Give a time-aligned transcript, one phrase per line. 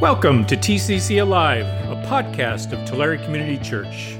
[0.00, 4.16] Welcome to TCC Alive, a podcast of Tulare Community Church.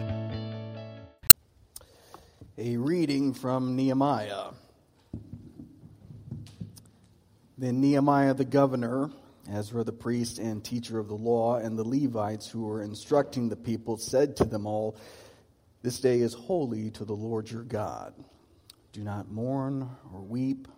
[2.58, 4.48] A reading from Nehemiah.
[7.56, 9.08] Then Nehemiah the governor,
[9.50, 13.56] Ezra the priest and teacher of the law, and the Levites who were instructing the
[13.56, 14.98] people said to them all,
[15.80, 18.12] This day is holy to the Lord your God.
[18.92, 20.68] Do not mourn or weep,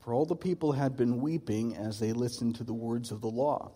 [0.00, 3.30] for all the people had been weeping as they listened to the words of the
[3.30, 3.70] law.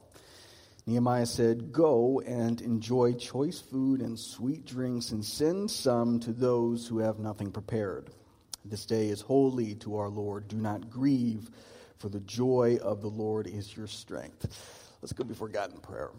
[0.87, 6.87] Nehemiah said, Go and enjoy choice food and sweet drinks, and send some to those
[6.87, 8.11] who have nothing prepared.
[8.65, 10.48] This day is holy to our Lord.
[10.48, 11.51] Do not grieve,
[11.98, 14.47] for the joy of the Lord is your strength.
[15.01, 16.11] Let's go before God in prayer.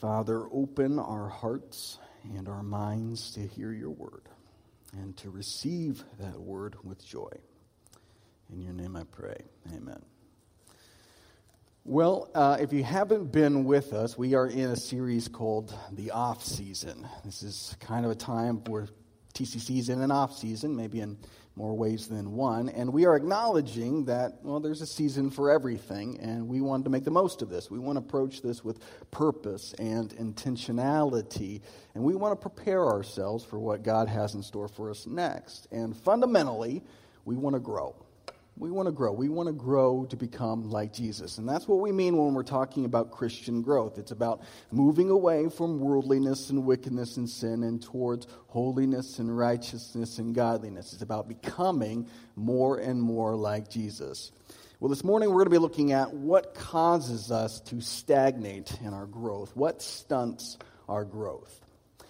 [0.00, 1.98] Father, open our hearts
[2.36, 4.28] and our minds to hear your word
[4.92, 7.30] and to receive that word with joy.
[8.52, 9.36] In your name I pray.
[9.72, 10.02] Amen.
[11.84, 16.12] Well, uh, if you haven't been with us, we are in a series called The
[16.12, 17.08] Off Season.
[17.24, 18.86] This is kind of a time where
[19.34, 21.18] TCC is in an off season, maybe in
[21.56, 22.68] more ways than one.
[22.68, 26.90] And we are acknowledging that, well, there's a season for everything, and we want to
[26.90, 27.68] make the most of this.
[27.68, 28.78] We want to approach this with
[29.10, 31.62] purpose and intentionality,
[31.96, 35.66] and we want to prepare ourselves for what God has in store for us next.
[35.72, 36.84] And fundamentally,
[37.24, 37.96] we want to grow.
[38.62, 39.10] We want to grow.
[39.10, 41.38] We want to grow to become like Jesus.
[41.38, 43.98] And that's what we mean when we're talking about Christian growth.
[43.98, 50.20] It's about moving away from worldliness and wickedness and sin and towards holiness and righteousness
[50.20, 50.92] and godliness.
[50.92, 54.30] It's about becoming more and more like Jesus.
[54.78, 58.94] Well, this morning we're going to be looking at what causes us to stagnate in
[58.94, 60.56] our growth, what stunts
[60.88, 61.60] our growth.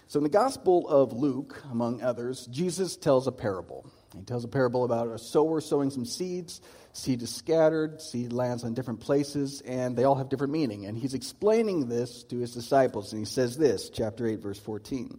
[0.06, 3.90] So, in the Gospel of Luke, among others, Jesus tells a parable.
[4.16, 6.60] He tells a parable about a sower sowing some seeds.
[6.92, 10.84] Seed is scattered, seed lands on different places, and they all have different meaning.
[10.84, 15.18] And he's explaining this to his disciples, and he says this, chapter 8, verse 14.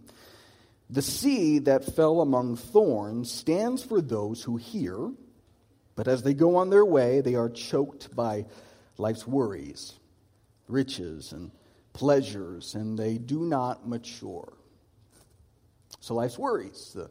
[0.90, 5.10] The seed that fell among thorns stands for those who hear,
[5.96, 8.46] but as they go on their way, they are choked by
[8.96, 9.94] life's worries,
[10.68, 11.50] riches, and
[11.92, 14.52] pleasures, and they do not mature.
[16.00, 17.10] So life's worries, the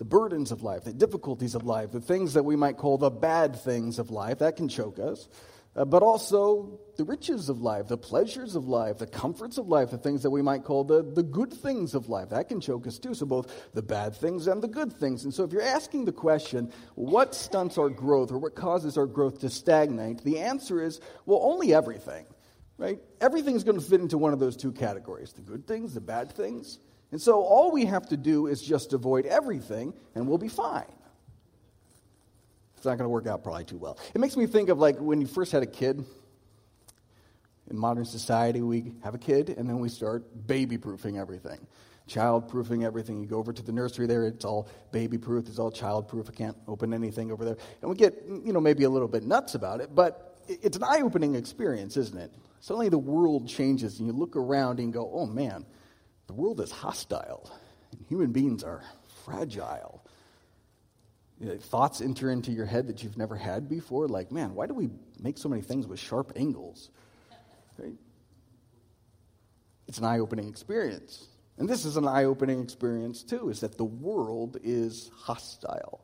[0.00, 3.10] the burdens of life, the difficulties of life, the things that we might call the
[3.10, 5.28] bad things of life, that can choke us.
[5.76, 9.90] Uh, but also the riches of life, the pleasures of life, the comforts of life,
[9.90, 12.30] the things that we might call the, the good things of life.
[12.30, 13.12] That can choke us too.
[13.12, 15.24] So, both the bad things and the good things.
[15.24, 19.06] And so, if you're asking the question, what stunts our growth or what causes our
[19.06, 22.24] growth to stagnate, the answer is, well, only everything,
[22.78, 22.98] right?
[23.20, 26.32] Everything's going to fit into one of those two categories the good things, the bad
[26.32, 26.78] things.
[27.12, 30.84] And so all we have to do is just avoid everything and we'll be fine.
[32.76, 33.98] It's not going to work out probably too well.
[34.14, 36.04] It makes me think of like when you first had a kid.
[37.68, 41.58] In modern society, we have a kid and then we start baby proofing everything.
[42.06, 43.20] Child proofing everything.
[43.20, 46.26] You go over to the nursery there, it's all baby proof, it's all child proof.
[46.28, 47.56] I can't open anything over there.
[47.82, 50.82] And we get, you know, maybe a little bit nuts about it, but it's an
[50.82, 52.32] eye opening experience, isn't it?
[52.60, 55.64] Suddenly the world changes and you look around and go, oh man,
[56.30, 57.50] the world is hostile,
[57.90, 58.84] and human beings are
[59.24, 60.06] fragile.
[61.40, 64.68] You know, thoughts enter into your head that you've never had before, like, man, why
[64.68, 66.90] do we make so many things with sharp angles?
[67.76, 67.96] Right?
[69.88, 71.26] It's an eye opening experience.
[71.58, 76.00] And this is an eye opening experience, too, is that the world is hostile.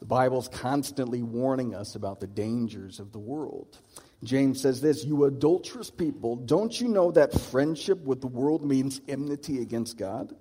[0.00, 3.78] The Bible's constantly warning us about the dangers of the world.
[4.24, 9.00] James says this You adulterous people, don't you know that friendship with the world means
[9.08, 10.34] enmity against God?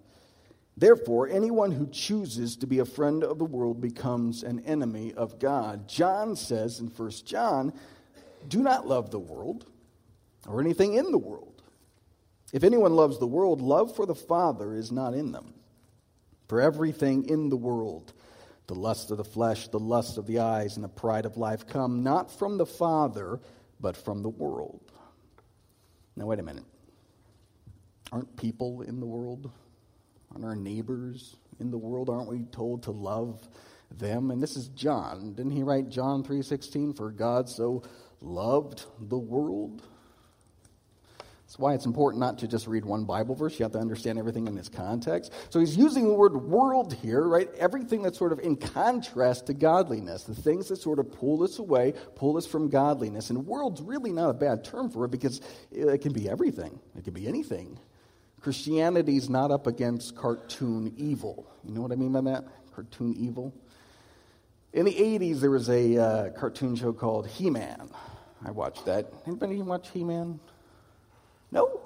[0.76, 5.38] Therefore, anyone who chooses to be a friend of the world becomes an enemy of
[5.38, 5.88] God.
[5.88, 7.74] John says in 1 John,
[8.48, 9.68] Do not love the world
[10.48, 11.62] or anything in the world.
[12.52, 15.54] If anyone loves the world, love for the Father is not in them.
[16.48, 18.14] For everything in the world,
[18.68, 21.68] the lust of the flesh, the lust of the eyes, and the pride of life
[21.68, 23.40] come not from the Father
[23.84, 24.94] but from the world.
[26.16, 26.64] Now, wait a minute.
[28.12, 29.52] Aren't people in the world?
[30.32, 32.10] Aren't our neighbors in the world?
[32.10, 33.46] Aren't we told to love
[33.92, 34.32] them?
[34.32, 35.34] And this is John.
[35.34, 37.84] Didn't he write John 3:16 for God so
[38.22, 39.84] loved the world
[41.54, 43.60] that's why it's important not to just read one Bible verse.
[43.60, 45.32] You have to understand everything in its context.
[45.52, 47.48] So he's using the word world here, right?
[47.60, 51.60] Everything that's sort of in contrast to godliness, the things that sort of pull us
[51.60, 53.30] away, pull us from godliness.
[53.30, 55.42] And world's really not a bad term for it because
[55.72, 57.78] it can be everything, it can be anything.
[58.42, 61.46] Christianity's not up against cartoon evil.
[61.64, 62.46] You know what I mean by that?
[62.74, 63.54] Cartoon evil.
[64.74, 67.92] In the 80s, there was a uh, cartoon show called He Man.
[68.44, 69.14] I watched that.
[69.28, 70.40] Anybody watch He Man?
[71.54, 71.80] No?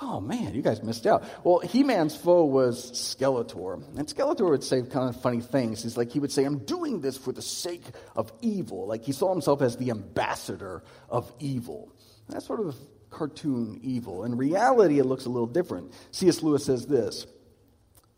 [0.00, 1.24] Oh man, you guys missed out.
[1.44, 3.74] Well, He Man's foe was Skeletor.
[3.98, 5.82] And Skeletor would say kind of funny things.
[5.82, 7.84] He's like, he would say, I'm doing this for the sake
[8.16, 8.86] of evil.
[8.86, 11.92] Like he saw himself as the ambassador of evil.
[12.26, 12.74] And that's sort of
[13.10, 14.24] cartoon evil.
[14.24, 15.92] In reality, it looks a little different.
[16.12, 16.42] C.S.
[16.42, 17.26] Lewis says this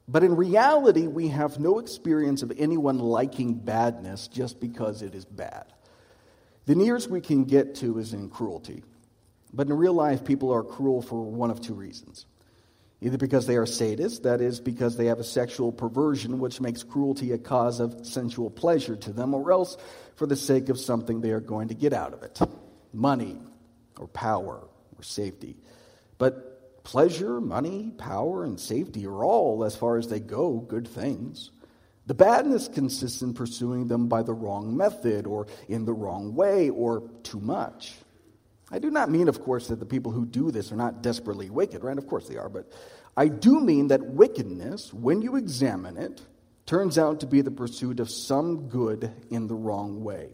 [0.07, 5.25] But in reality, we have no experience of anyone liking badness just because it is
[5.25, 5.67] bad.
[6.67, 8.85] The nearest we can get to is in cruelty.
[9.55, 12.27] But in real life, people are cruel for one of two reasons.
[13.01, 16.83] Either because they are sadists, that is, because they have a sexual perversion which makes
[16.83, 19.77] cruelty a cause of sensual pleasure to them, or else
[20.17, 22.41] for the sake of something they are going to get out of it
[22.93, 23.37] money,
[23.99, 24.63] or power,
[24.97, 25.57] or safety.
[26.17, 31.51] But pleasure, money, power, and safety are all, as far as they go, good things.
[32.07, 36.71] The badness consists in pursuing them by the wrong method, or in the wrong way,
[36.71, 37.95] or too much.
[38.75, 41.49] I do not mean, of course, that the people who do this are not desperately
[41.49, 41.97] wicked, right?
[41.97, 42.49] Of course they are.
[42.49, 42.73] But
[43.17, 46.21] I do mean that wickedness, when you examine it,
[46.67, 50.31] turns out to be the pursuit of some good in the wrong way.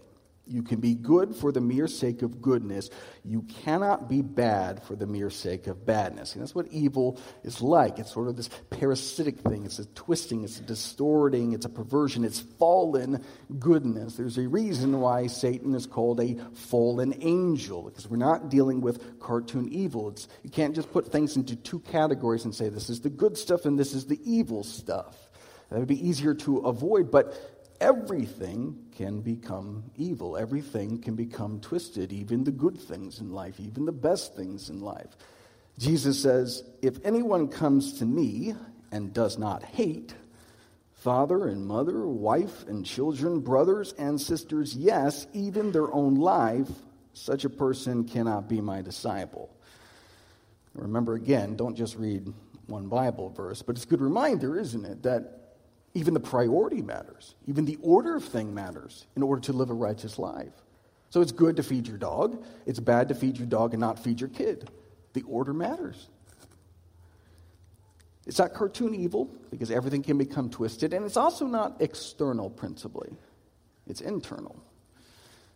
[0.50, 2.91] You can be good for the mere sake of goodness.
[3.25, 6.35] You cannot be bad for the mere sake of badness.
[6.35, 8.00] And that's what evil is like.
[8.00, 9.64] It's sort of this parasitic thing.
[9.64, 13.25] It's a twisting, it's a distorting, it's a perversion, it's fallen
[13.61, 14.17] goodness.
[14.17, 19.20] There's a reason why Satan is called a fallen angel, because we're not dealing with
[19.20, 20.08] cartoon evil.
[20.08, 23.38] It's, you can't just put things into two categories and say this is the good
[23.38, 25.17] stuff and this is the evil stuff.
[25.70, 27.50] That would be easier to avoid, but
[27.81, 30.37] everything can become evil.
[30.37, 34.81] Everything can become twisted, even the good things in life, even the best things in
[34.81, 35.17] life.
[35.79, 38.55] Jesus says, If anyone comes to me
[38.93, 40.15] and does not hate
[40.93, 46.69] father and mother, wife and children, brothers and sisters, yes, even their own life,
[47.15, 49.50] such a person cannot be my disciple.
[50.75, 52.33] Remember again, don't just read
[52.67, 55.40] one Bible verse, but it's a good reminder, isn't it, that
[55.95, 57.35] even the priority matters.
[57.47, 60.53] Even the order of thing matters in order to live a righteous life.
[61.11, 62.45] So it's good to feed your dog.
[62.67, 64.71] It's bad to feed your dog and not feed your kid.
[65.13, 66.09] The order matters.
[68.27, 73.17] It's not cartoon evil because everything can become twisted, and it's also not external principally,
[73.89, 74.63] it's internal.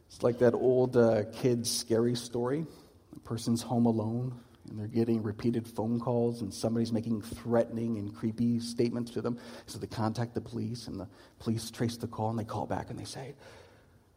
[0.09, 2.67] It's like that old uh, kid's scary story.
[3.15, 8.15] A person's home alone, and they're getting repeated phone calls and somebody's making threatening and
[8.15, 9.39] creepy statements to them.
[9.67, 11.09] So they contact the police and the
[11.39, 13.35] police trace the call and they call back and they say,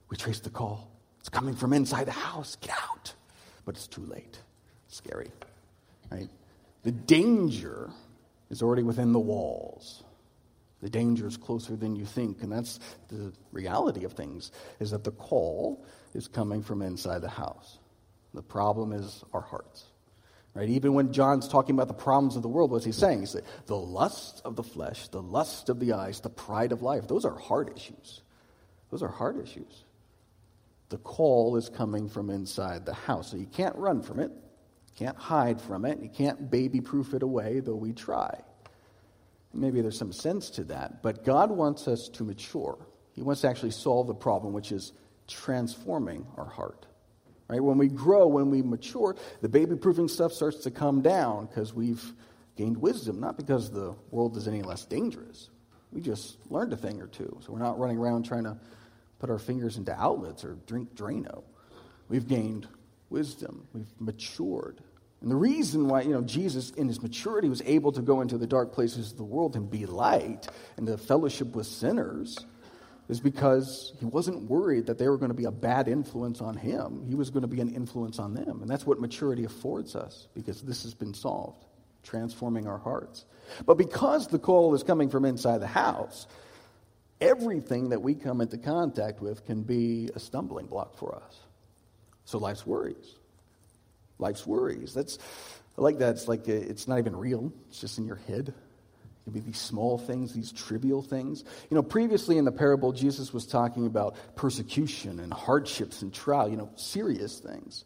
[0.10, 0.90] We traced the call.
[1.20, 2.56] It's coming from inside the house.
[2.62, 3.14] Get out.
[3.66, 4.40] But it's too late.
[4.88, 5.32] scary.
[6.10, 6.30] Right?
[6.84, 7.90] The danger
[8.50, 10.04] is already within the walls.
[10.82, 12.80] The danger is closer than you think, and that's
[13.10, 15.84] the reality of things, is that the call
[16.14, 17.80] is coming from inside the house.
[18.34, 19.86] The problem is our hearts.
[20.58, 20.70] Right?
[20.70, 23.20] Even when John's talking about the problems of the world, what's he saying?
[23.20, 26.82] He's saying, the lust of the flesh, the lust of the eyes, the pride of
[26.82, 28.24] life, those are hard issues.
[28.90, 29.84] Those are hard issues.
[30.90, 33.30] The call is coming from inside the house.
[33.30, 37.14] So you can't run from it, you can't hide from it, you can't baby proof
[37.14, 38.42] it away, though we try.
[39.54, 42.80] Maybe there's some sense to that, but God wants us to mature.
[43.14, 44.92] He wants to actually solve the problem, which is
[45.28, 46.88] transforming our heart.
[47.48, 47.64] Right?
[47.64, 51.74] When we grow, when we mature, the baby proofing stuff starts to come down because
[51.74, 52.14] we've
[52.58, 55.50] gained wisdom, not because the world is any less dangerous.
[55.92, 57.38] We just learned a thing or two.
[57.46, 58.58] So we're not running around trying to
[59.20, 61.44] put our fingers into outlets or drink Drano.
[62.10, 62.68] We've gained
[63.10, 63.68] wisdom.
[63.74, 64.82] We've matured.
[65.22, 68.38] And the reason why, you know, Jesus in his maturity was able to go into
[68.38, 72.46] the dark places of the world and be light and to fellowship with sinners
[73.10, 76.56] is because he wasn't worried that they were going to be a bad influence on
[76.56, 77.06] him.
[77.08, 78.62] He was going to be an influence on them.
[78.62, 81.64] And that's what maturity affords us because this has been solved,
[82.04, 83.26] transforming our hearts.
[83.66, 86.28] But because the call is coming from inside the house,
[87.22, 91.40] everything that we come into contact with can be a stumbling block for us.
[92.26, 93.16] So life's worries.
[94.20, 94.94] Life's worries.
[94.94, 95.18] That's
[95.78, 96.16] I like that.
[96.16, 97.54] It's like it's not even real.
[97.70, 98.54] It's just in your head
[99.28, 101.44] could be these small things, these trivial things.
[101.70, 106.48] You know, previously in the parable, Jesus was talking about persecution and hardships and trial,
[106.48, 107.84] you know, serious things.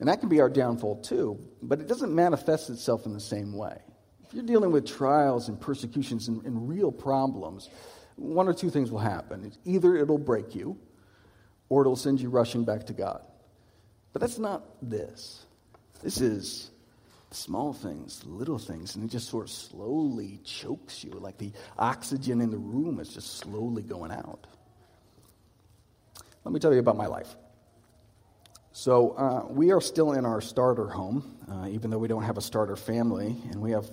[0.00, 3.52] And that can be our downfall too, but it doesn't manifest itself in the same
[3.52, 3.78] way.
[4.26, 7.70] If you're dealing with trials and persecutions and, and real problems,
[8.16, 9.52] one or two things will happen.
[9.64, 10.76] Either it'll break you,
[11.68, 13.24] or it'll send you rushing back to God.
[14.12, 15.46] But that's not this.
[16.02, 16.71] This is
[17.34, 22.40] small things, little things, and it just sort of slowly chokes you, like the oxygen
[22.40, 24.46] in the room is just slowly going out.
[26.44, 27.36] Let me tell you about my life.
[28.72, 32.38] So uh, we are still in our starter home, uh, even though we don't have
[32.38, 33.90] a starter family, and we have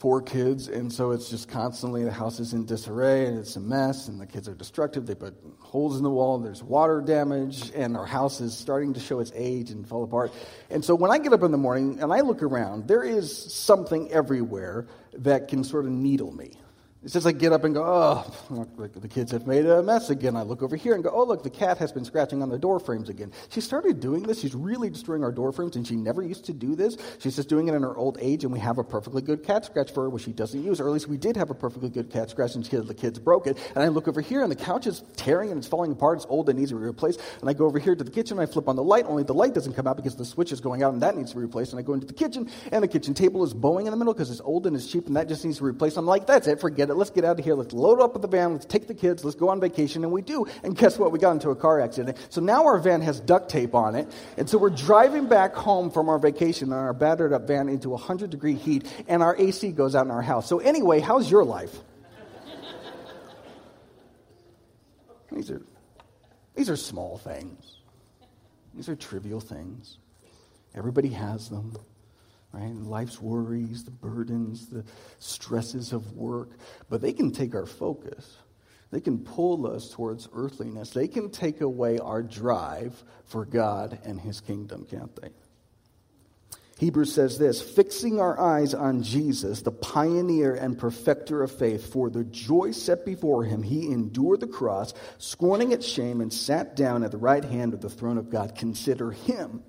[0.00, 3.60] four kids, and so it's just constantly the house is in disarray and it's a
[3.60, 5.06] mess, and the kids are destructive.
[5.06, 8.94] They put holes in the wall, and there's water damage, and our house is starting
[8.94, 10.32] to show its age and fall apart.
[10.70, 13.52] And so when I get up in the morning and I look around, there is
[13.52, 14.86] something everywhere
[15.18, 16.54] that can sort of needle me.
[17.02, 20.10] It's just like get up and go, oh, look, the kids have made a mess
[20.10, 20.36] again.
[20.36, 22.58] I look over here and go, oh, look, the cat has been scratching on the
[22.58, 23.32] door frames again.
[23.48, 24.38] She started doing this.
[24.40, 26.98] She's really destroying our door frames, and she never used to do this.
[27.18, 29.64] She's just doing it in her old age, and we have a perfectly good cat
[29.64, 30.78] scratch for her, which she doesn't use.
[30.78, 33.46] Or at least we did have a perfectly good cat scratch, and the kids broke
[33.46, 33.56] it.
[33.74, 36.18] And I look over here, and the couch is tearing and it's falling apart.
[36.18, 37.22] It's old and needs to be replaced.
[37.40, 39.22] And I go over here to the kitchen, and I flip on the light, only
[39.22, 41.36] the light doesn't come out because the switch is going out, and that needs to
[41.36, 41.72] be replaced.
[41.72, 44.12] And I go into the kitchen, and the kitchen table is bowing in the middle
[44.12, 45.96] because it's old and it's cheap, and that just needs to be replaced.
[45.96, 46.94] I'm like, that's it, forget it.
[46.94, 47.54] Let's get out of here.
[47.54, 50.04] Let's load up with the van, let's take the kids, let's go on vacation.
[50.04, 50.46] And we do.
[50.62, 51.12] And guess what?
[51.12, 52.18] We got into a car accident.
[52.28, 54.12] So now our van has duct tape on it.
[54.36, 57.90] And so we're driving back home from our vacation in our battered up van into
[57.90, 60.48] 100 degree heat, and our AC goes out in our house.
[60.48, 61.74] So, anyway, how's your life?
[65.32, 65.62] these, are,
[66.54, 67.78] these are small things,
[68.74, 69.98] these are trivial things.
[70.74, 71.76] Everybody has them
[72.52, 72.74] right?
[72.74, 74.84] Life's worries, the burdens, the
[75.18, 76.50] stresses of work,
[76.88, 78.38] but they can take our focus.
[78.90, 80.90] They can pull us towards earthliness.
[80.90, 85.30] They can take away our drive for God and His kingdom, can't they?
[86.80, 92.08] Hebrews says this fixing our eyes on Jesus, the pioneer and perfecter of faith, for
[92.08, 97.04] the joy set before him, he endured the cross, scorning its shame, and sat down
[97.04, 98.56] at the right hand of the throne of God.
[98.56, 99.62] Consider him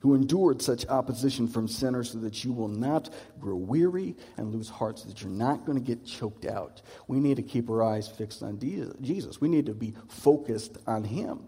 [0.00, 4.68] who endured such opposition from sinners so that you will not grow weary and lose
[4.68, 6.82] heart, so that you're not going to get choked out.
[7.06, 9.40] We need to keep our eyes fixed on Jesus.
[9.40, 11.40] We need to be focused on Him.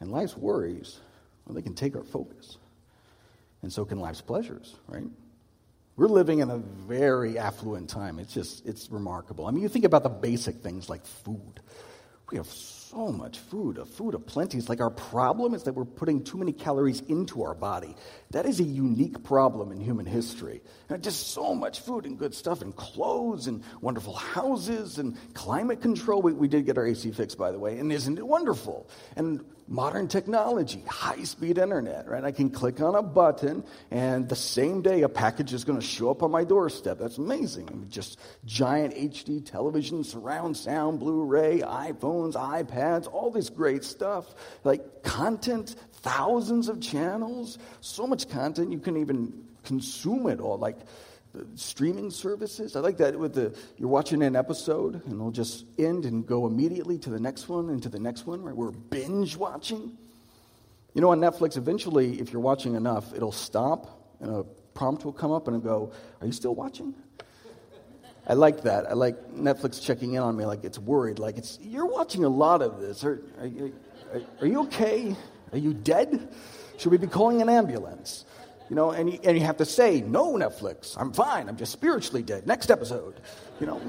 [0.00, 0.98] And life's worries,
[1.44, 2.56] well, they can take our focus.
[3.62, 5.06] And so can life's pleasures, right?
[5.96, 8.18] We're living in a very affluent time.
[8.18, 9.46] It's just, it's remarkable.
[9.46, 11.60] I mean, you think about the basic things like food.
[12.30, 12.48] We have
[12.92, 14.58] so much food, a food of plenty.
[14.58, 17.96] It's like our problem is that we're putting too many calories into our body.
[18.32, 20.60] That is a unique problem in human history.
[20.90, 25.80] And just so much food and good stuff, and clothes, and wonderful houses, and climate
[25.80, 26.20] control.
[26.20, 28.90] We, we did get our AC fixed, by the way, and isn't it wonderful?
[29.16, 32.24] And modern technology, high speed internet, right?
[32.24, 35.86] I can click on a button and the same day a package is going to
[35.86, 36.98] show up on my doorstep.
[36.98, 37.68] That's amazing.
[37.70, 43.84] I mean, just giant HD television, surround sound, Blu ray, iPhones, iPads, all this great
[43.84, 44.34] stuff.
[44.64, 50.58] Like content, thousands of channels, so much content you can even consume it all.
[50.58, 50.78] Like,
[51.54, 52.76] streaming services.
[52.76, 56.46] I like that with the you're watching an episode and it'll just end and go
[56.46, 58.42] immediately to the next one and to the next one.
[58.42, 58.54] Right?
[58.54, 59.96] We're binge watching.
[60.94, 65.12] You know, on Netflix, eventually, if you're watching enough, it'll stop and a prompt will
[65.12, 66.94] come up and it'll go, "Are you still watching?"
[68.26, 68.88] I like that.
[68.88, 72.28] I like Netflix checking in on me, like it's worried, like it's you're watching a
[72.28, 73.02] lot of this.
[73.02, 73.46] Are, are,
[74.14, 75.16] are, are you okay?
[75.52, 76.28] Are you dead?
[76.78, 78.24] Should we be calling an ambulance?
[78.70, 81.48] You know, and you, and you have to say, no, Netflix, I'm fine.
[81.48, 82.46] I'm just spiritually dead.
[82.46, 83.20] Next episode.
[83.60, 83.82] You know.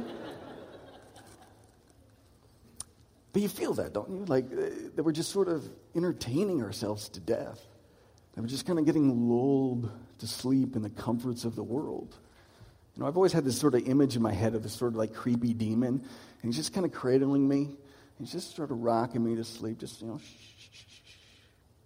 [3.32, 4.26] But you feel that, don't you?
[4.26, 7.66] Like uh, that we're just sort of entertaining ourselves to death.
[8.34, 12.16] That we're just kind of getting lulled to sleep in the comforts of the world.
[12.96, 14.94] You know, I've always had this sort of image in my head of this sort
[14.94, 16.04] of like creepy demon, and
[16.44, 17.70] he's just kind of cradling me.
[18.20, 19.80] He's just sort of rocking me to sleep.
[19.80, 21.12] Just, you know, shh, shh, shh, shh.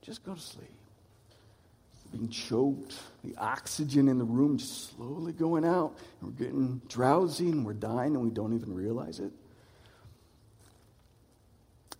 [0.01, 0.71] Just go to sleep
[2.11, 5.97] being choked, the oxygen in the room just slowly going out.
[6.21, 9.31] And we're getting drowsy and we're dying and we don't even realize it.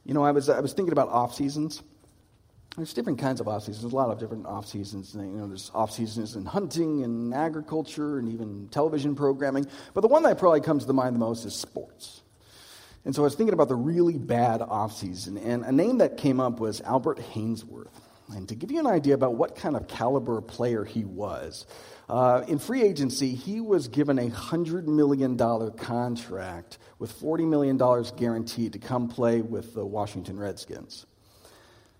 [0.05, 1.81] You know, I was, I was thinking about off seasons.
[2.77, 3.81] There's different kinds of off seasons.
[3.81, 5.15] There's a lot of different off seasons.
[5.15, 9.65] You know, there's off seasons in hunting and agriculture and even television programming.
[9.95, 12.21] But the one that probably comes to mind the most is sports.
[13.03, 16.17] And so I was thinking about the really bad off season, and a name that
[16.17, 17.87] came up was Albert Haynesworth.
[18.29, 21.65] And to give you an idea about what kind of caliber player he was,
[22.09, 25.37] uh, in free agency, he was given a $100 million
[25.77, 27.77] contract with $40 million
[28.17, 31.05] guaranteed to come play with the Washington Redskins.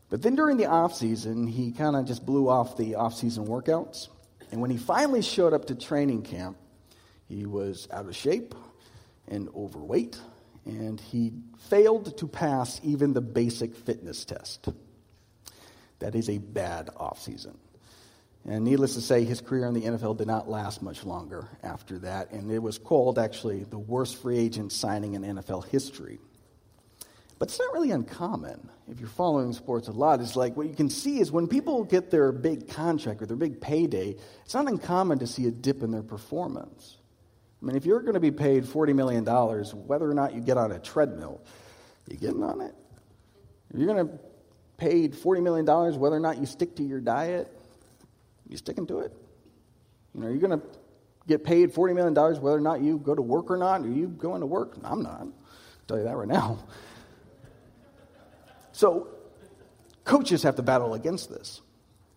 [0.10, 4.08] But then during the offseason, he kind of just blew off the offseason workouts.
[4.52, 6.58] And when he finally showed up to training camp,
[7.28, 8.56] he was out of shape
[9.28, 10.18] and overweight,
[10.66, 11.34] and he
[11.70, 14.70] failed to pass even the basic fitness test.
[16.00, 17.58] That is a bad offseason.
[18.46, 22.00] And needless to say, his career in the NFL did not last much longer after
[22.00, 26.20] that, and it was called actually the worst free agent signing in NFL history.
[27.40, 30.22] But it's not really uncommon if you're following sports a lot.
[30.22, 33.38] It's like what you can see is when people get their big contract or their
[33.38, 36.98] big payday, it's not uncommon to see a dip in their performance.
[37.62, 40.58] I mean, if you're going to be paid $40 million, whether or not you get
[40.58, 41.42] on a treadmill,
[42.10, 42.74] you getting on it?
[43.72, 44.20] If you're going to
[44.78, 45.66] paid $40 million,
[46.00, 47.52] whether or not you stick to your diet,
[48.48, 49.14] you sticking to it?
[50.16, 50.66] You know, you're going to
[51.28, 53.82] get paid $40 million whether or not you go to work or not.
[53.82, 54.78] Are you going to work?
[54.84, 55.22] I'm not.
[55.22, 55.34] I'll
[55.88, 56.60] tell you that right now.
[58.78, 59.08] So,
[60.04, 61.62] coaches have to battle against this.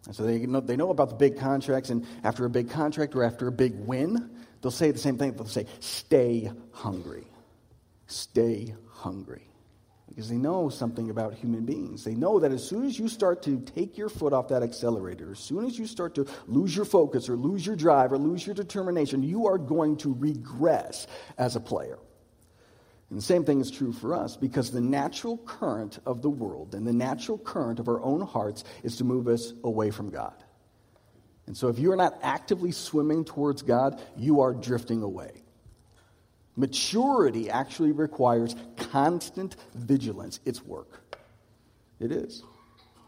[0.05, 3.15] And so they know, they know about the big contracts, and after a big contract
[3.15, 4.29] or after a big win,
[4.61, 5.33] they'll say the same thing.
[5.33, 7.25] They'll say, stay hungry.
[8.09, 9.49] Stay hungry.
[10.07, 12.05] Because they know something about human beings.
[12.05, 15.31] They know that as soon as you start to take your foot off that accelerator,
[15.31, 18.47] as soon as you start to lose your focus or lose your drive or lose
[18.47, 21.07] your determination, you are going to regress
[21.39, 21.99] as a player.
[23.11, 26.75] And the same thing is true for us because the natural current of the world
[26.75, 30.45] and the natural current of our own hearts is to move us away from God.
[31.47, 35.43] And so if you are not actively swimming towards God, you are drifting away.
[36.55, 40.39] Maturity actually requires constant vigilance.
[40.45, 41.01] It's work.
[41.99, 42.45] It is.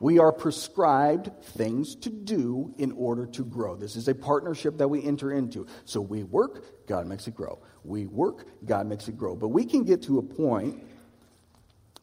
[0.02, 3.76] We are prescribed things to do in order to grow.
[3.76, 5.64] This is a partnership that we enter into.
[5.85, 7.61] So we work, God makes it grow.
[7.85, 9.37] We work, God makes it grow.
[9.37, 10.82] But we can get to a point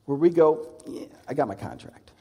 [0.05, 2.13] where we go, yeah, I got my contract.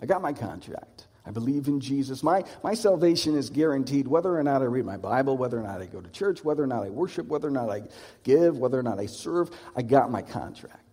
[0.00, 1.06] I got my contract.
[1.26, 2.22] I believe in Jesus.
[2.22, 5.82] My, my salvation is guaranteed whether or not I read my Bible, whether or not
[5.82, 7.82] I go to church, whether or not I worship, whether or not I
[8.22, 9.50] give, whether or not I serve.
[9.76, 10.85] I got my contract.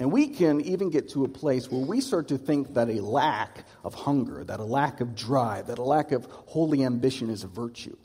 [0.00, 3.02] And we can even get to a place where we start to think that a
[3.02, 7.44] lack of hunger, that a lack of drive, that a lack of holy ambition is
[7.44, 7.96] a virtue.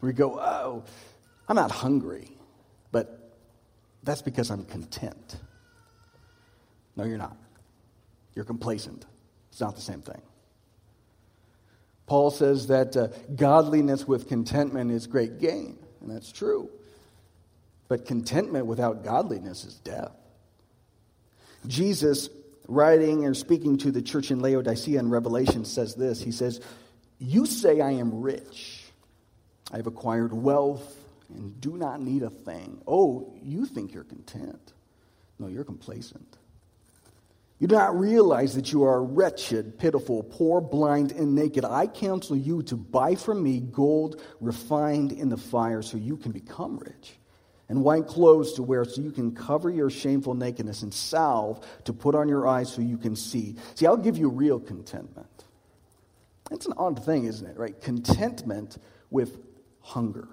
[0.00, 0.84] We go, oh,
[1.48, 2.30] I'm not hungry,
[2.92, 3.34] but
[4.04, 5.36] that's because I'm content.
[6.94, 7.36] No, you're not.
[8.36, 9.04] You're complacent.
[9.50, 10.22] It's not the same thing.
[12.06, 16.70] Paul says that uh, godliness with contentment is great gain, and that's true.
[17.88, 20.12] But contentment without godliness is death.
[21.66, 22.30] Jesus,
[22.68, 26.60] writing or speaking to the church in Laodicea in Revelation, says this He says,
[27.18, 28.84] You say I am rich,
[29.72, 30.96] I have acquired wealth,
[31.28, 32.80] and do not need a thing.
[32.86, 34.72] Oh, you think you're content.
[35.38, 36.36] No, you're complacent.
[37.58, 41.62] You do not realize that you are wretched, pitiful, poor, blind, and naked.
[41.64, 46.32] I counsel you to buy from me gold refined in the fire so you can
[46.32, 47.19] become rich
[47.70, 51.92] and white clothes to wear so you can cover your shameful nakedness, and salve to
[51.92, 53.54] put on your eyes so you can see.
[53.76, 55.44] See, I'll give you real contentment.
[56.50, 57.80] It's an odd thing, isn't it, right?
[57.80, 58.76] Contentment
[59.08, 59.38] with
[59.82, 60.26] hunger.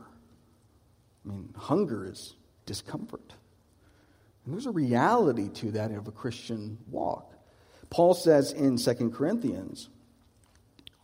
[1.23, 2.33] I mean, hunger is
[2.65, 3.33] discomfort.
[4.43, 7.35] And there's a reality to that of a Christian walk.
[7.91, 9.89] Paul says in 2 Corinthians,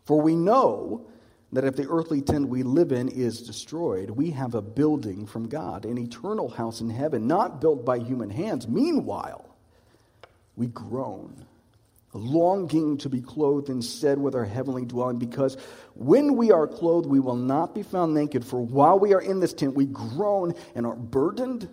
[0.05, 1.05] For we know
[1.53, 5.47] that if the earthly tent we live in is destroyed, we have a building from
[5.47, 8.67] God, an eternal house in heaven, not built by human hands.
[8.67, 9.55] Meanwhile,
[10.55, 11.45] we groan,
[12.13, 15.57] longing to be clothed instead with our heavenly dwelling, because
[15.95, 18.45] when we are clothed, we will not be found naked.
[18.45, 21.69] For while we are in this tent, we groan and are burdened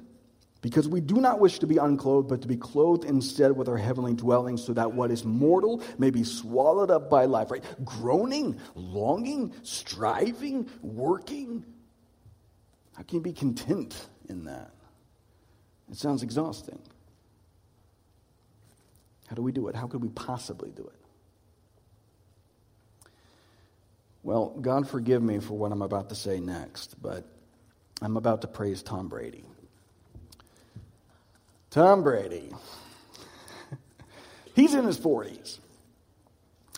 [0.60, 3.78] because we do not wish to be unclothed, but to be clothed instead with our
[3.78, 7.64] heavenly dwelling, so that what is mortal may be swallowed up by life, right?
[7.84, 11.64] Groaning, longing, striving, working.
[12.94, 14.72] How can you be content in that?
[15.90, 16.78] It sounds exhausting.
[19.28, 19.76] How do we do it?
[19.76, 21.00] How could we possibly do it?
[24.22, 27.24] Well, God forgive me for what I'm about to say next, but
[28.02, 29.44] I'm about to praise Tom Brady.
[31.70, 32.50] Tom Brady.
[34.54, 35.58] he's in his 40s,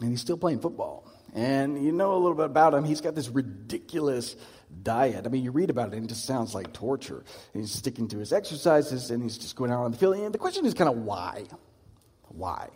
[0.01, 1.05] and he's still playing football.
[1.35, 2.85] And you know a little bit about him.
[2.85, 4.37] He's got this ridiculous
[4.83, 5.25] diet.
[5.25, 7.25] I mean, you read about it, and it just sounds like torture.
[7.55, 10.17] And he's sticking to his exercises, and he's just going out on the field.
[10.17, 11.45] And the question is kind of why?
[12.29, 12.69] Why?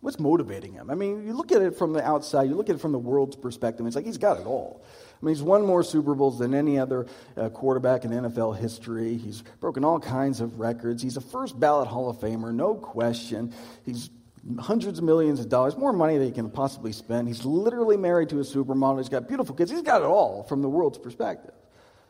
[0.00, 0.90] What's motivating him?
[0.90, 2.98] I mean, you look at it from the outside, you look at it from the
[2.98, 4.82] world's perspective, it's like he's got it all.
[5.22, 7.06] I mean, he's won more Super Bowls than any other
[7.36, 9.16] uh, quarterback in NFL history.
[9.16, 11.00] He's broken all kinds of records.
[11.00, 13.54] He's a first ballot Hall of Famer, no question.
[13.84, 14.10] He's
[14.58, 17.28] hundreds of millions of dollars, more money than he can possibly spend.
[17.28, 18.98] He's literally married to a supermodel.
[18.98, 19.70] He's got beautiful kids.
[19.70, 21.54] He's got it all from the world's perspective.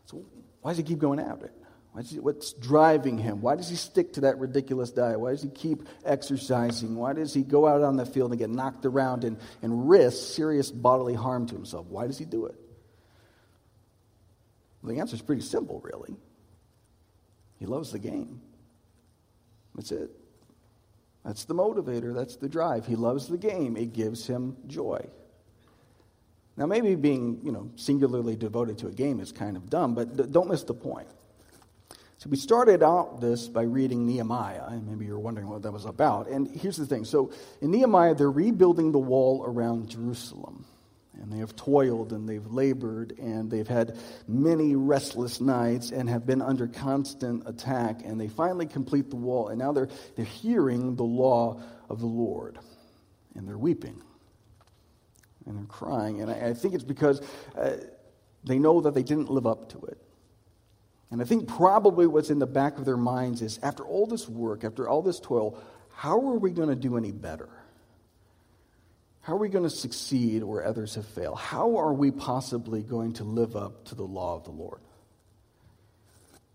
[0.07, 0.25] So
[0.63, 1.53] why does he keep going after it?
[2.07, 3.43] He, what's driving him?
[3.43, 5.21] Why does he stick to that ridiculous diet?
[5.21, 6.97] Why does he keep exercising?
[6.97, 10.35] Why does he go out on the field and get knocked around and, and risk
[10.35, 11.87] serious bodily harm to himself?
[11.89, 12.55] Why does he do it?
[14.83, 16.17] Well, the answer is pretty simple, really.
[17.59, 18.41] He loves the game.
[19.75, 20.11] That's it.
[21.25, 22.15] That's the motivator.
[22.15, 22.87] That's the drive.
[22.87, 23.77] He loves the game.
[23.77, 25.07] It gives him joy.
[26.57, 30.33] Now, maybe being, you know, singularly devoted to a game is kind of dumb, but
[30.33, 31.09] don't miss the point.
[32.19, 35.87] So we started out this by reading Nehemiah, and maybe you're wondering what that was
[35.87, 36.29] about.
[36.29, 37.05] And here's the thing.
[37.05, 40.65] So in Nehemiah, they're rebuilding the wall around Jerusalem.
[41.21, 46.27] And they have toiled and they've labored and they've had many restless nights and have
[46.27, 48.03] been under constant attack.
[48.05, 49.49] And they finally complete the wall.
[49.49, 52.59] And now they're, they're hearing the law of the Lord.
[53.35, 54.03] And they're weeping.
[55.47, 56.23] And they're crying.
[56.23, 57.21] And I, I think it's because
[57.57, 57.77] uh,
[58.45, 59.99] they know that they didn't live up to it.
[61.11, 64.27] And I think probably what's in the back of their minds is after all this
[64.27, 65.59] work, after all this toil,
[65.95, 67.51] how are we going to do any better?
[69.23, 71.39] How are we going to succeed where others have failed?
[71.39, 74.81] How are we possibly going to live up to the law of the Lord?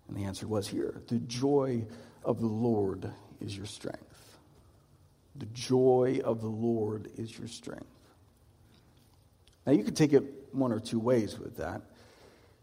[0.07, 1.85] And the answer was here the joy
[2.23, 4.03] of the Lord is your strength.
[5.37, 7.85] The joy of the Lord is your strength.
[9.65, 11.81] Now, you could take it one or two ways with that.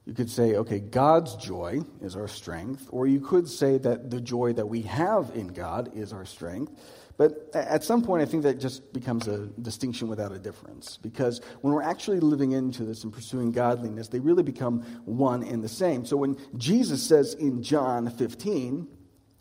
[0.06, 4.20] You could say, okay, God's joy is our strength, or you could say that the
[4.20, 6.72] joy that we have in God is our strength.
[7.16, 10.98] But at some point, I think that just becomes a distinction without a difference.
[11.00, 15.62] Because when we're actually living into this and pursuing godliness, they really become one and
[15.62, 16.04] the same.
[16.04, 18.88] So when Jesus says in John 15,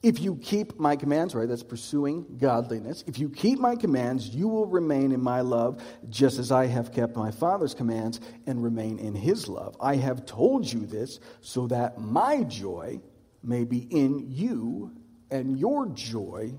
[0.03, 3.05] if you keep my commands, right, that's pursuing godliness.
[3.07, 6.91] If you keep my commands, you will remain in my love, just as I have
[6.91, 9.77] kept my Father's commands and remain in his love.
[9.79, 12.99] I have told you this so that my joy
[13.41, 14.91] may be in you
[15.31, 16.53] and your joy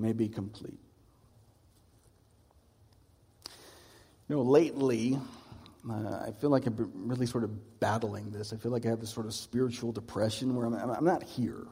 [0.00, 0.78] may be complete.
[4.28, 5.18] You know, lately,
[5.88, 8.52] uh, I feel like I've been really sort of battling this.
[8.52, 11.66] I feel like I have this sort of spiritual depression where I'm, I'm not here.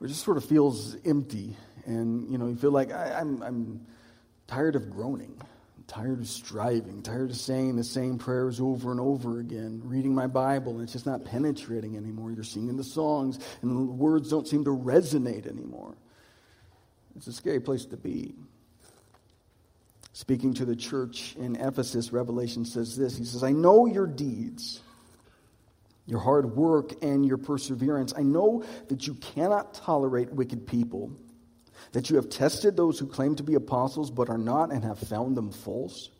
[0.00, 1.56] It just sort of feels empty.
[1.84, 3.86] And, you know, you feel like I, I'm, I'm
[4.46, 9.00] tired of groaning, I'm tired of striving, tired of saying the same prayers over and
[9.00, 12.32] over again, reading my Bible, and it's just not penetrating anymore.
[12.32, 15.96] You're singing the songs, and the words don't seem to resonate anymore.
[17.16, 18.34] It's a scary place to be.
[20.12, 24.80] Speaking to the church in Ephesus, Revelation says this He says, I know your deeds,
[26.06, 28.12] your hard work, and your perseverance.
[28.16, 31.12] I know that you cannot tolerate wicked people,
[31.92, 34.98] that you have tested those who claim to be apostles but are not and have
[34.98, 36.10] found them false.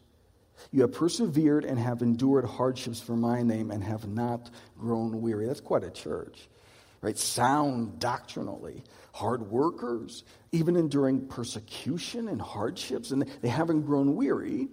[0.71, 5.47] You have persevered and have endured hardships for my name and have not grown weary.
[5.47, 6.49] That's quite a church,
[7.03, 7.19] right?
[7.19, 14.69] Sound doctrinally hard workers, even enduring persecution and hardships, and they haven't grown weary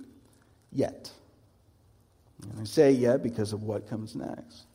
[0.72, 1.12] yet.
[2.44, 4.66] And I say yet because of what comes next.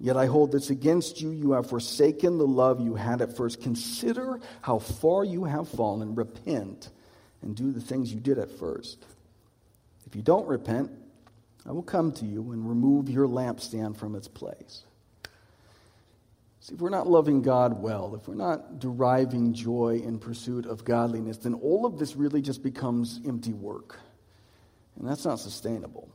[0.00, 1.30] Yet I hold this against you.
[1.30, 3.60] You have forsaken the love you had at first.
[3.62, 6.14] Consider how far you have fallen.
[6.14, 6.90] Repent
[7.42, 9.04] and do the things you did at first.
[10.06, 10.90] If you don't repent,
[11.68, 14.82] I will come to you and remove your lampstand from its place.
[16.62, 20.84] See, if we're not loving God well, if we're not deriving joy in pursuit of
[20.84, 23.98] godliness, then all of this really just becomes empty work.
[24.96, 26.08] And that's not sustainable.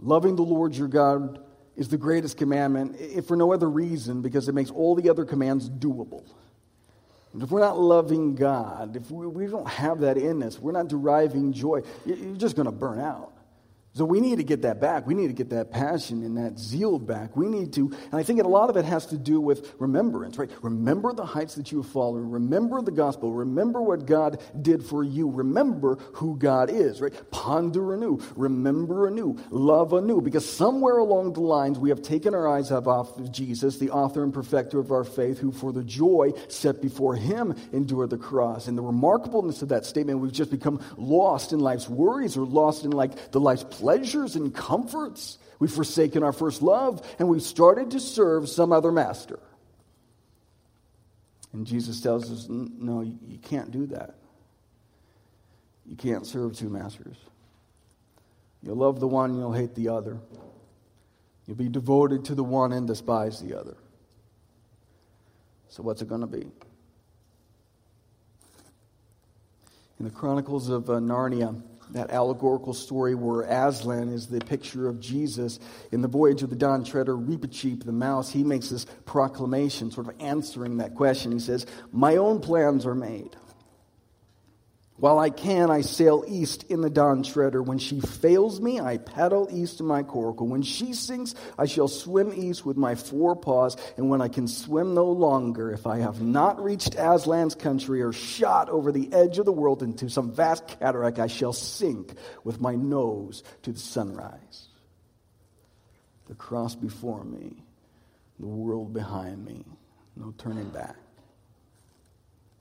[0.00, 1.38] Loving the Lord your God
[1.76, 5.26] is the greatest commandment, if for no other reason, because it makes all the other
[5.26, 6.24] commands doable.
[7.34, 10.72] And if we're not loving God, if we, we don't have that in us, we're
[10.72, 13.33] not deriving joy, you're just going to burn out.
[13.96, 15.06] So we need to get that back.
[15.06, 17.36] We need to get that passion and that zeal back.
[17.36, 20.36] We need to, and I think a lot of it has to do with remembrance,
[20.36, 20.50] right?
[20.62, 22.28] Remember the heights that you have fallen.
[22.28, 23.32] Remember the gospel.
[23.32, 25.30] Remember what God did for you.
[25.30, 27.12] Remember who God is, right?
[27.30, 28.20] Ponder anew.
[28.34, 29.38] Remember anew.
[29.50, 30.20] Love anew.
[30.20, 34.24] Because somewhere along the lines we have taken our eyes off of Jesus, the author
[34.24, 38.66] and perfecter of our faith, who for the joy set before him endured the cross.
[38.66, 42.84] And the remarkableness of that statement, we've just become lost in life's worries or lost
[42.84, 45.36] in like the life's pleasures and comforts.
[45.58, 49.38] We've forsaken our first love and we've started to serve some other master.
[51.52, 54.14] And Jesus tells us, no, you can't do that.
[55.84, 57.18] You can't serve two masters.
[58.62, 60.16] You'll love the one, you'll hate the other.
[61.46, 63.76] You'll be devoted to the one and despise the other.
[65.68, 66.46] So, what's it going to be?
[69.98, 71.60] In the Chronicles of uh, Narnia,
[71.94, 75.58] that allegorical story where Aslan is the picture of Jesus.
[75.92, 80.08] In the voyage of the Dawn Treader, Reepicheep, the mouse, he makes this proclamation, sort
[80.08, 81.32] of answering that question.
[81.32, 83.36] He says, My own plans are made.
[84.96, 87.60] While I can, I sail east in the Dawn Treader.
[87.60, 90.46] When she fails me, I paddle east in my coracle.
[90.46, 93.76] When she sinks, I shall swim east with my four paws.
[93.96, 98.12] And when I can swim no longer, if I have not reached Aslan's country or
[98.12, 102.60] shot over the edge of the world into some vast cataract, I shall sink with
[102.60, 104.68] my nose to the sunrise.
[106.28, 107.64] The cross before me,
[108.38, 109.64] the world behind me,
[110.16, 110.96] no turning back.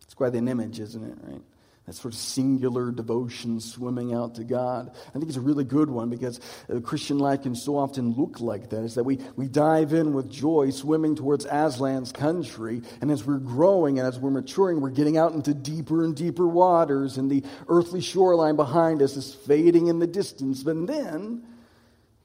[0.01, 1.41] It's quite an image, isn't it, right?
[1.85, 4.89] That sort of singular devotion swimming out to God.
[5.09, 8.39] I think it's a really good one because the Christian life can so often look
[8.39, 8.83] like that.
[8.83, 13.37] Is that we, we dive in with joy, swimming towards Aslan's country, and as we're
[13.37, 17.43] growing and as we're maturing, we're getting out into deeper and deeper waters, and the
[17.67, 20.63] earthly shoreline behind us is fading in the distance.
[20.63, 21.43] But then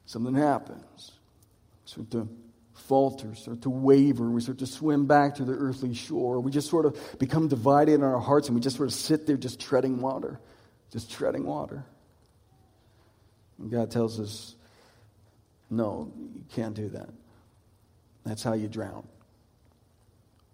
[0.07, 1.13] something happens.
[1.85, 2.07] So
[2.79, 6.41] falter, start to waver, we start to swim back to the earthly shore.
[6.41, 9.27] We just sort of become divided in our hearts and we just sort of sit
[9.27, 10.41] there just treading water,
[10.93, 11.85] just treading water.
[13.59, 14.55] And God tells us,
[15.71, 17.09] no, you can't do that.
[18.25, 19.07] That's how you drown.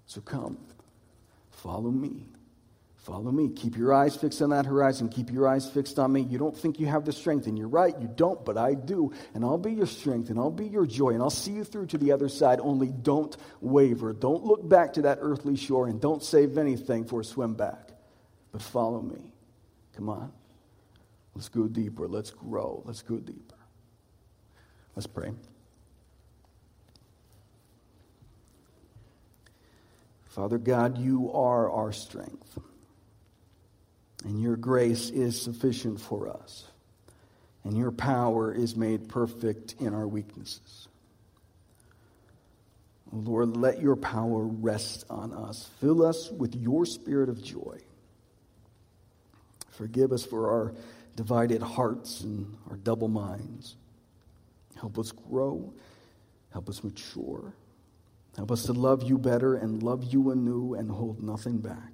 [0.06, 0.58] So come,
[1.50, 2.26] follow me.
[3.05, 3.51] Follow me.
[3.51, 5.11] Keep your eyes fixed on that horizon.
[5.11, 6.23] Keep your eyes fixed on me.
[6.23, 9.12] You don't think you have the strength, and you're right, you don't, but I do.
[9.35, 11.88] And I'll be your strength, and I'll be your joy, and I'll see you through
[11.88, 12.61] to the other side.
[12.61, 14.14] Only don't waver.
[14.14, 17.90] Don't look back to that earthly shore, and don't save anything for a swim back.
[18.53, 19.35] But follow me.
[19.97, 20.33] Come on.
[21.35, 22.09] Let's go deeper.
[22.09, 22.83] Let's grow.
[22.87, 23.55] Let's go deeper.
[24.97, 25.33] Let's pray.
[30.25, 32.59] Father God, you are our strength
[34.24, 36.64] and your grace is sufficient for us,
[37.62, 40.88] and your power is made perfect in our weaknesses.
[43.12, 45.70] Lord, let your power rest on us.
[45.80, 47.78] Fill us with your spirit of joy.
[49.70, 50.74] Forgive us for our
[51.14, 53.76] divided hearts and our double minds.
[54.76, 55.72] Help us grow.
[56.52, 57.54] Help us mature.
[58.37, 61.93] Help us to love you better and love you anew and hold nothing back.